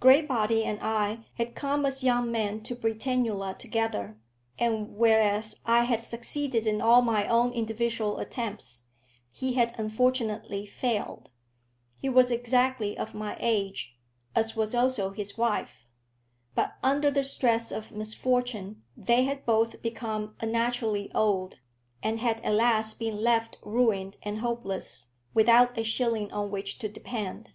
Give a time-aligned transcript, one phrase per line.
[0.00, 4.16] Graybody and I had come as young men to Britannula together,
[4.58, 8.86] and whereas I had succeeded in all my own individual attempts,
[9.30, 11.28] he had unfortunately failed.
[11.98, 13.98] He was exactly of my age,
[14.34, 15.86] as was also his wife.
[16.54, 21.56] But under the stress of misfortune they had both become unnaturally old,
[22.02, 26.88] and had at last been left ruined and hopeless, without a shilling on which to
[26.88, 27.50] depend.